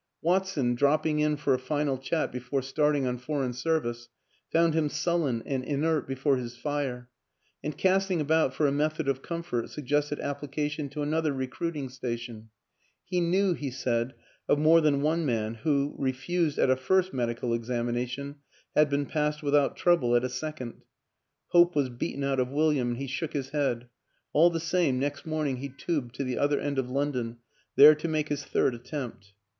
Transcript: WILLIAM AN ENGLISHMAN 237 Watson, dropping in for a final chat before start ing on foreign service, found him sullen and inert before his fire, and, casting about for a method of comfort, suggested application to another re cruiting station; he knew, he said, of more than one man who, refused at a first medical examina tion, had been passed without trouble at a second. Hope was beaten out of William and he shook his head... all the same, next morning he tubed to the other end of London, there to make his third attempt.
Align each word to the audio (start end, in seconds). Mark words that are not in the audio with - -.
WILLIAM 0.23 0.33
AN 0.33 0.41
ENGLISHMAN 0.41 0.77
237 0.77 0.97
Watson, 0.97 1.13
dropping 1.13 1.19
in 1.19 1.37
for 1.37 1.53
a 1.53 1.59
final 1.59 1.97
chat 1.99 2.31
before 2.31 2.61
start 2.63 2.95
ing 2.95 3.05
on 3.05 3.19
foreign 3.19 3.53
service, 3.53 4.09
found 4.51 4.73
him 4.73 4.89
sullen 4.89 5.43
and 5.45 5.63
inert 5.63 6.07
before 6.07 6.37
his 6.37 6.57
fire, 6.57 7.07
and, 7.63 7.77
casting 7.77 8.19
about 8.19 8.51
for 8.55 8.65
a 8.65 8.71
method 8.71 9.07
of 9.07 9.21
comfort, 9.21 9.69
suggested 9.69 10.19
application 10.19 10.89
to 10.89 11.03
another 11.03 11.31
re 11.31 11.45
cruiting 11.45 11.87
station; 11.87 12.49
he 13.05 13.21
knew, 13.21 13.53
he 13.53 13.69
said, 13.69 14.15
of 14.49 14.57
more 14.57 14.81
than 14.81 15.03
one 15.03 15.23
man 15.23 15.53
who, 15.53 15.93
refused 15.99 16.57
at 16.57 16.71
a 16.71 16.75
first 16.75 17.13
medical 17.13 17.51
examina 17.51 18.07
tion, 18.07 18.37
had 18.75 18.89
been 18.89 19.05
passed 19.05 19.43
without 19.43 19.77
trouble 19.77 20.15
at 20.15 20.23
a 20.23 20.29
second. 20.29 20.81
Hope 21.49 21.75
was 21.75 21.89
beaten 21.89 22.23
out 22.23 22.39
of 22.39 22.49
William 22.49 22.87
and 22.87 22.97
he 22.97 23.05
shook 23.05 23.33
his 23.33 23.49
head... 23.49 23.87
all 24.33 24.49
the 24.49 24.59
same, 24.59 24.97
next 24.97 25.27
morning 25.27 25.57
he 25.57 25.69
tubed 25.69 26.15
to 26.15 26.23
the 26.23 26.39
other 26.39 26.59
end 26.59 26.79
of 26.79 26.89
London, 26.89 27.37
there 27.75 27.93
to 27.93 28.07
make 28.07 28.29
his 28.29 28.43
third 28.43 28.73
attempt. 28.73 29.33